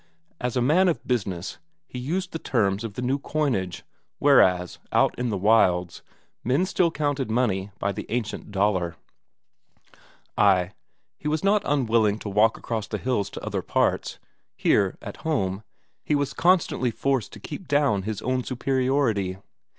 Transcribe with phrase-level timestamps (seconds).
[0.39, 3.83] As a man of business, he used the terms of the new coinage,
[4.17, 6.01] whereas, out in the wilds,
[6.43, 8.95] men still counted money by the ancient Daler.
[10.35, 10.71] Ay,
[11.19, 14.17] he was not unwilling to walk across the hills to other parts;
[14.57, 15.61] here, at home,
[16.03, 19.37] he was constantly forced to keep down his own superiority.